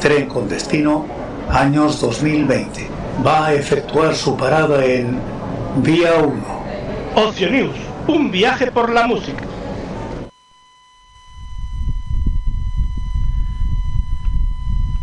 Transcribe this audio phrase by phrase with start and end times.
[0.00, 1.06] Tren con destino
[1.50, 2.88] años 2020.
[3.26, 5.18] Va a efectuar su parada en
[5.78, 6.62] Vía 1.
[7.16, 9.42] Ocio News, un viaje por la música.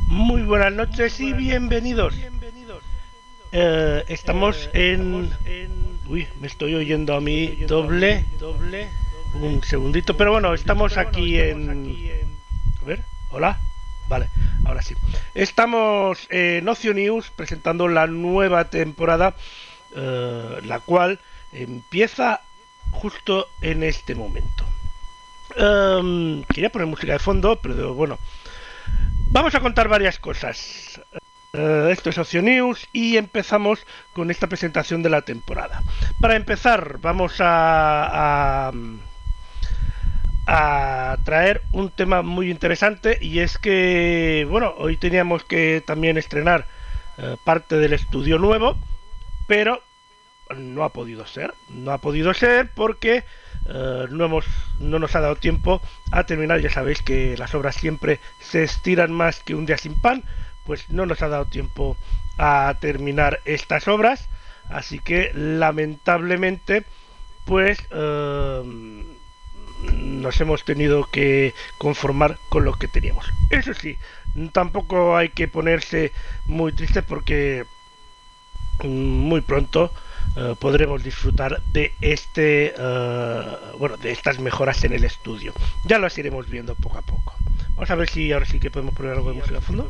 [0.07, 2.15] Muy buenas noches y bienvenidos.
[3.51, 5.31] Eh, estamos en...
[6.07, 8.25] Uy, me estoy oyendo a mí doble.
[9.33, 11.69] Un segundito, pero bueno, estamos aquí en...
[12.81, 13.59] A ver, hola.
[14.09, 14.27] Vale,
[14.65, 14.95] ahora sí.
[15.35, 19.35] Estamos en Ocio News presentando la nueva temporada,
[19.95, 21.19] eh, la cual
[21.53, 22.41] empieza
[22.89, 24.65] justo en este momento.
[25.55, 28.17] Em, quería poner música de fondo, pero bueno,
[29.29, 30.99] vamos a contar varias cosas.
[31.53, 35.83] Eh, esto es Ocio News y empezamos con esta presentación de la temporada.
[36.19, 38.71] Para empezar, vamos a a
[41.23, 46.65] traer un tema muy interesante y es que, bueno, hoy teníamos que también estrenar
[47.17, 48.77] eh, parte del estudio nuevo,
[49.47, 49.83] pero
[50.55, 53.23] no ha podido ser, no ha podido ser porque
[53.67, 54.45] eh, no, hemos,
[54.79, 59.11] no nos ha dado tiempo a terminar, ya sabéis que las obras siempre se estiran
[59.11, 60.23] más que un día sin pan,
[60.65, 61.95] pues no nos ha dado tiempo
[62.39, 64.29] a terminar estas obras,
[64.69, 66.85] así que lamentablemente
[67.45, 67.77] pues...
[67.91, 69.03] Eh,
[69.83, 73.25] nos hemos tenido que conformar con lo que teníamos.
[73.49, 73.97] Eso sí,
[74.51, 76.11] tampoco hay que ponerse
[76.45, 77.65] muy triste porque
[78.83, 79.91] mm, muy pronto
[80.35, 83.43] eh, podremos disfrutar de este eh,
[83.77, 85.53] bueno de estas mejoras en el estudio.
[85.85, 87.35] Ya las iremos viendo poco a poco.
[87.75, 89.89] Vamos a ver si ahora sí que podemos poner algo de música a fondo.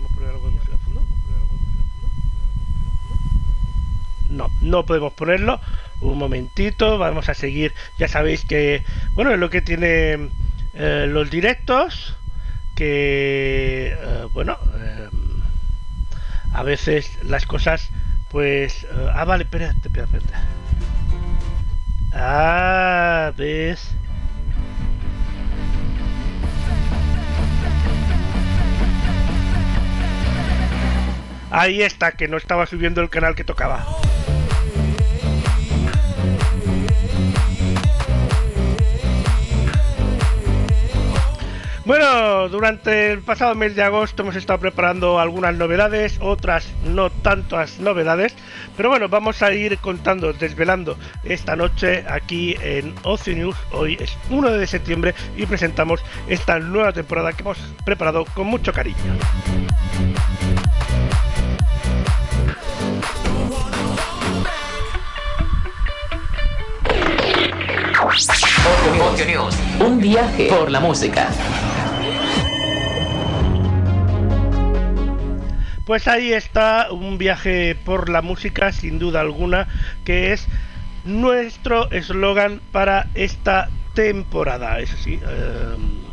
[4.30, 5.59] No, no podemos ponerlo
[6.02, 10.30] un momentito, vamos a seguir, ya sabéis que, bueno, es lo que tiene
[10.73, 12.16] eh, los directos,
[12.75, 15.09] que, eh, bueno, eh,
[16.53, 17.89] a veces las cosas,
[18.30, 20.47] pues, ah, vale, espérate, espérate, espérate.
[22.13, 23.91] Ah, ves.
[31.51, 33.85] Ahí está, que no estaba subiendo el canal que tocaba.
[41.89, 47.79] Bueno, durante el pasado mes de agosto hemos estado preparando algunas novedades, otras no tantas
[47.79, 48.35] novedades,
[48.77, 53.55] pero bueno, vamos a ir contando, desvelando esta noche aquí en Ocio News.
[53.72, 58.72] Hoy es 1 de septiembre y presentamos esta nueva temporada que hemos preparado con mucho
[58.72, 58.95] cariño.
[69.25, 71.29] News, un viaje por la música.
[75.89, 79.67] Pues ahí está un viaje por la música, sin duda alguna,
[80.05, 80.47] que es
[81.03, 84.78] nuestro eslogan para esta temporada.
[84.81, 86.03] Eso sí, em,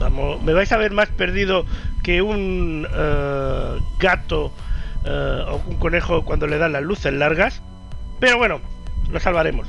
[0.00, 1.64] vamos, me vais a ver más perdido
[2.02, 4.52] que un eh, gato
[5.04, 7.62] eh, o un conejo cuando le dan las luces largas,
[8.18, 8.60] pero bueno,
[9.12, 9.68] lo salvaremos.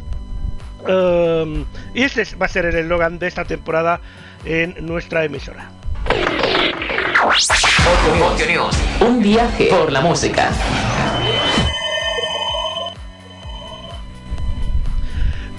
[0.87, 4.01] Em, y ese va a ser el eslogan de esta temporada
[4.43, 5.69] en nuestra emisora.
[8.99, 10.51] Un viaje por la música.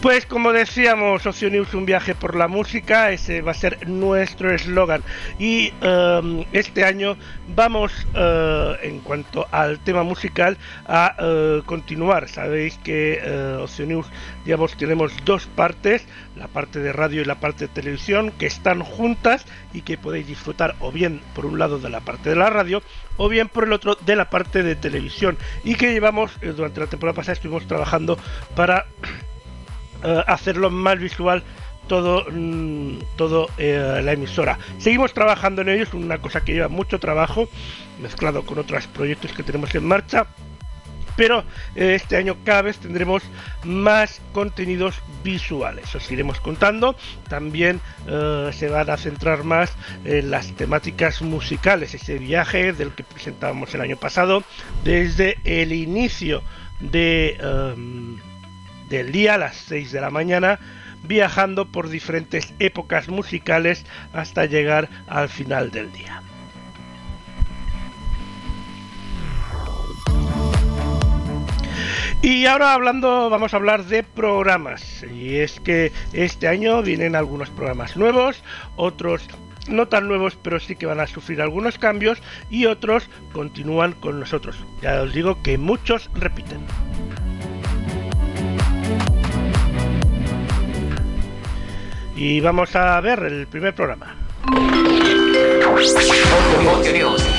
[0.03, 5.05] Pues como decíamos, Ocio un viaje por la música, ese va a ser nuestro eslogan.
[5.39, 7.17] Y em, este año
[7.55, 12.29] vamos, eh, en cuanto al tema musical, a eh, continuar.
[12.29, 13.21] Sabéis que
[13.87, 14.07] News,
[14.45, 16.05] digamos, tenemos dos partes,
[16.35, 20.27] la parte de radio y la parte de televisión, que están juntas y que podéis
[20.27, 22.83] disfrutar o bien por un lado de la parte de la radio
[23.19, 25.39] o bien por el otro de la parte de televisión.
[25.63, 28.19] Y que llevamos, durante la temporada pasada estuvimos trabajando
[28.57, 28.87] para
[30.03, 31.43] eh, hacerlo más visual
[31.87, 34.59] todo, mm, todo eh, la emisora.
[34.79, 37.49] Seguimos trabajando en ello, es una cosa que lleva mucho trabajo,
[38.01, 40.27] mezclado con otros proyectos que tenemos en marcha.
[41.15, 41.45] Pero
[41.75, 43.23] eh, este año cada vez tendremos
[43.65, 45.95] más contenidos visuales.
[45.95, 46.97] Os iremos contando.
[47.29, 49.75] También se van a centrar más
[50.07, 51.93] en las temáticas musicales.
[51.93, 54.43] Ese viaje del que presentábamos el año pasado.
[54.85, 56.43] Desde el inicio
[56.81, 58.17] de em,
[58.93, 60.61] del día a las 6 de la mañana,
[61.03, 66.23] viajando por diferentes épocas musicales hasta llegar al final del día.
[72.21, 75.05] Y ahora hablando, vamos a hablar de programas.
[75.11, 78.45] Y es que este año vienen algunos programas nuevos,
[78.77, 79.27] otros
[79.69, 84.21] no tan nuevos, pero sí que van a sufrir algunos cambios y otros continúan con
[84.21, 84.57] nosotros.
[84.83, 86.61] Ya os digo que muchos repiten.
[92.25, 94.15] Y vamos a ver el primer programa.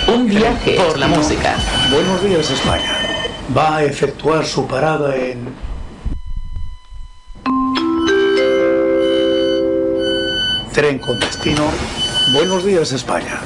[0.07, 1.55] Un viaje por la música.
[1.89, 2.91] Buenos días España.
[3.55, 5.47] Va a efectuar su parada en...
[10.73, 11.63] Tren con destino.
[12.33, 13.39] Buenos días España.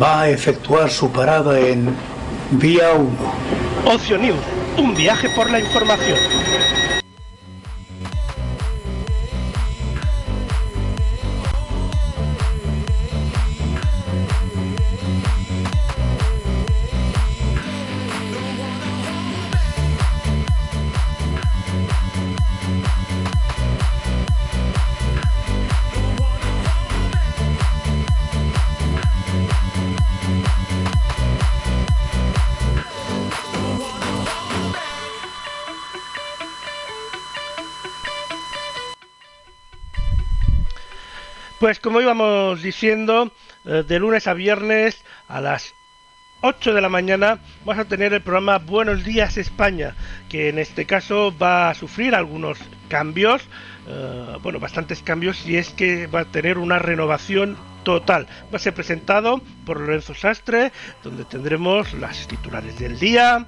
[0.00, 1.92] Va a efectuar su parada en
[2.52, 3.92] Vía 1.
[3.92, 4.38] Ocio News,
[4.78, 6.16] un viaje por la información.
[41.66, 43.32] Pues como íbamos diciendo,
[43.64, 45.74] eh, de lunes a viernes a las
[46.42, 49.96] 8 de la mañana vamos a tener el programa Buenos Días España,
[50.28, 53.42] que en este caso va a sufrir algunos cambios,
[53.88, 58.28] eh, bueno, bastantes cambios, y es que va a tener una renovación total.
[58.52, 60.70] Va a ser presentado por Lorenzo Sastre,
[61.02, 63.44] donde tendremos las titulares del día,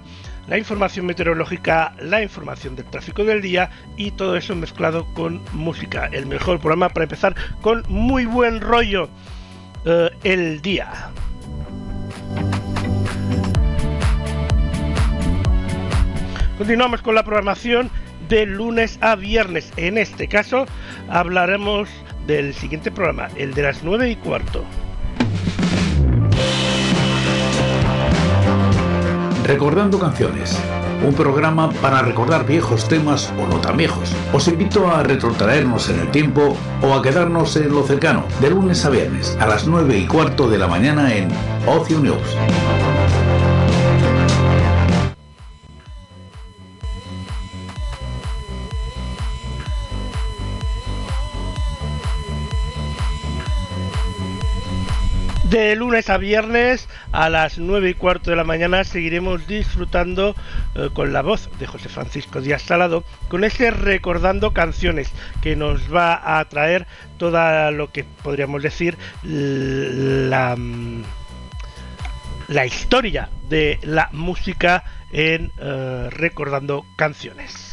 [0.49, 6.09] la información meteorológica, la información del tráfico del día y todo eso mezclado con música.
[6.13, 9.09] El mejor programa para empezar con muy buen rollo
[9.85, 11.11] eh, el día.
[16.57, 17.91] Continuamos con la programación
[18.29, 19.73] de lunes a viernes.
[19.77, 20.67] En este caso
[21.09, 21.89] hablaremos
[22.27, 24.65] del siguiente programa, el de las 9 y cuarto.
[29.49, 30.61] Recordando Canciones,
[31.03, 34.15] un programa para recordar viejos temas o no tan viejos.
[34.31, 38.85] Os invito a retrotraernos en el tiempo o a quedarnos en lo cercano, de lunes
[38.85, 41.31] a viernes, a las 9 y cuarto de la mañana en
[41.67, 42.37] Ocio News.
[55.51, 60.37] De lunes a viernes a las 9 y cuarto de la mañana seguiremos disfrutando
[60.75, 65.11] eh, con la voz de José Francisco Díaz Salado, con ese recordando canciones
[65.41, 66.87] que nos va a traer
[67.17, 71.03] toda lo que podríamos decir la, mm,
[72.49, 77.68] la historia de la música en eh, recordando canciones.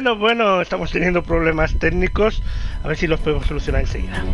[0.00, 2.42] Bueno, bueno, estamos teniendo problemas técnicos.
[2.82, 4.24] A ver si los podemos solucionar enseguida.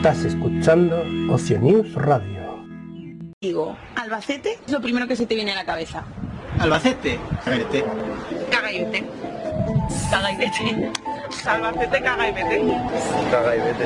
[0.00, 2.64] Estás escuchando Ocio News Radio.
[3.38, 6.04] Digo, Albacete es lo primero que se te viene a la cabeza.
[6.58, 7.84] Albacete, vete.
[8.50, 9.04] Caga y vete.
[10.10, 10.90] Caga y vete.
[11.46, 12.62] Albacete, caga y vete.
[13.30, 13.84] Caga y vete.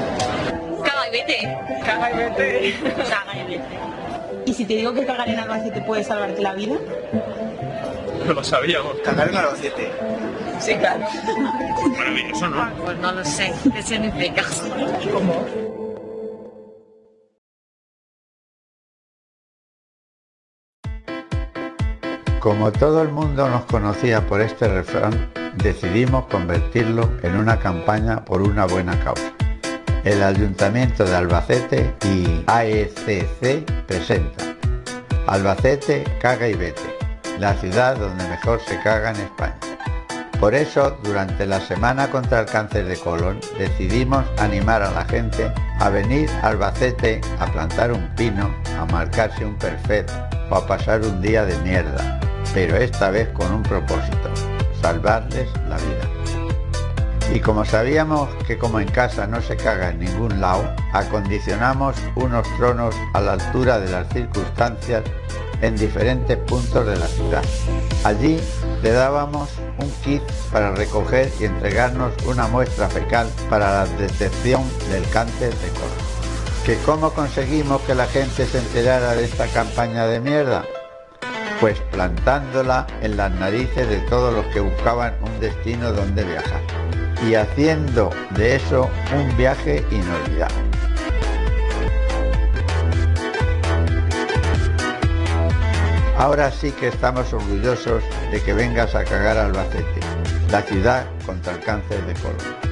[0.85, 1.59] Caga y vete.
[1.85, 2.75] Caga y vete.
[3.11, 3.65] Caga y vete.
[4.47, 6.77] ¿Y si te digo que cagar en Albacete puede salvarte la vida?
[8.25, 8.93] No lo sabíamos.
[9.03, 9.91] Cagar en Albacete.
[10.61, 11.07] Sí, claro.
[11.99, 12.71] Maravilloso, ¿no?
[12.85, 13.53] Pues no lo sé.
[13.75, 14.45] ¿Qué significa?
[15.13, 15.64] ¿Cómo?
[22.45, 28.43] Como todo el mundo nos conocía por este refrán, decidimos convertirlo en una campaña por
[28.43, 29.33] una buena causa.
[30.05, 34.45] El Ayuntamiento de Albacete y AECC presenta
[35.27, 36.83] Albacete caga y vete,
[37.39, 39.59] la ciudad donde mejor se caga en España.
[40.39, 45.51] Por eso, durante la semana contra el cáncer de colon, decidimos animar a la gente
[45.81, 50.13] a venir a Albacete a plantar un pino, a marcarse un perfecto
[50.51, 52.21] o a pasar un día de mierda,
[52.53, 54.31] pero esta vez con un propósito,
[54.81, 56.15] salvarles la vida.
[57.33, 62.47] Y como sabíamos que como en casa no se caga en ningún lado, acondicionamos unos
[62.57, 65.03] tronos a la altura de las circunstancias
[65.63, 67.43] en diferentes puntos de la ciudad.
[68.05, 68.39] Allí
[68.83, 70.23] le dábamos un kit
[70.53, 76.15] para recoger y entregarnos una muestra fecal para la detección del cáncer de colon.
[76.65, 80.65] ¿Que cómo conseguimos que la gente se enterara de esta campaña de mierda?
[81.61, 86.61] Pues plantándola en las narices de todos los que buscaban un destino donde viajar
[87.27, 90.55] y haciendo de eso un viaje inolvidable.
[96.17, 100.01] Ahora sí que estamos orgullosos de que vengas a cagar a Albacete,
[100.51, 102.65] la ciudad contra el cáncer de colon.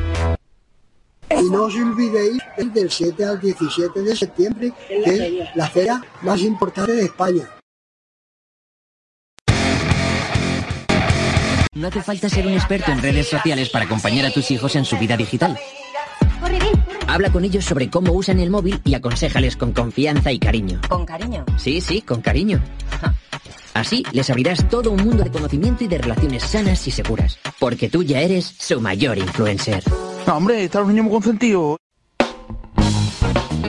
[1.31, 6.41] Y no os olvidéis del 7 al 17 de septiembre, que es la feria más
[6.41, 7.62] importante de España.
[11.75, 14.85] No hace falta ser un experto en redes sociales para acompañar a tus hijos en
[14.85, 15.59] su vida digital.
[17.07, 20.83] Habla con ellos sobre cómo usan el móvil y aconséjales con confianza y cariño.
[20.87, 21.47] ¿Con cariño?
[21.57, 22.63] Sí, sí, con cariño.
[23.73, 27.39] Así les abrirás todo un mundo de conocimiento y de relaciones sanas y seguras.
[27.59, 29.83] Porque tú ya eres su mayor influencer.
[30.27, 31.79] Hombre, están los niños muy consentidos.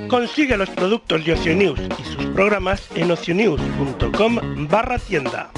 [0.10, 5.51] Consigue los productos de Oceanews y sus programas en oceanews.com barra tienda.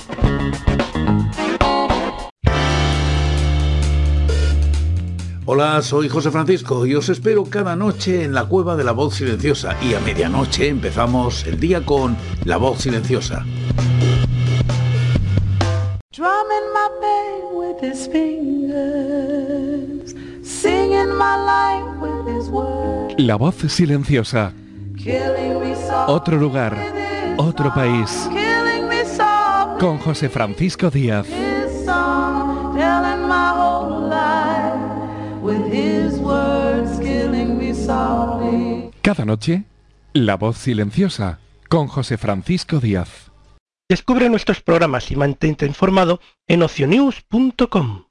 [5.48, 9.14] Hola, soy José Francisco y os espero cada noche en la cueva de la voz
[9.14, 13.46] silenciosa y a medianoche empezamos el día con La voz silenciosa.
[16.12, 19.36] Drumming my pain with his fingers,
[20.42, 24.52] singing my life with his words, La voz silenciosa.
[26.08, 26.76] Otro lugar,
[27.38, 28.28] otro país.
[29.80, 31.28] Con José Francisco Díaz.
[39.02, 39.66] Cada noche,
[40.14, 41.40] La voz silenciosa.
[41.70, 43.32] Con José Francisco Díaz.
[43.88, 48.04] Descubre nuestros programas y mantente informado en oceanews.com.